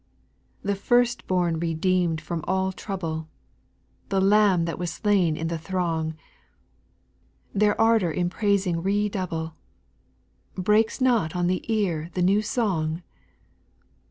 The 0.63 0.73
first 0.73 1.27
bom 1.27 1.59
redeemed 1.59 2.21
from 2.21 2.43
all 2.47 2.71
trouble, 2.71 3.27
(The 4.09 4.19
Lamb 4.19 4.65
that 4.65 4.79
was 4.79 4.89
slain 4.89 5.37
in 5.37 5.47
the 5.47 5.59
throng) 5.59 6.15
Their 7.53 7.79
ardour 7.79 8.09
in 8.09 8.27
praising 8.27 8.81
redouble:— 8.81 9.53
Breaks 10.55 11.01
not 11.01 11.35
on 11.35 11.45
the 11.45 11.63
ear 11.71 12.09
the 12.15 12.23
new 12.23 12.41
song 12.41 13.03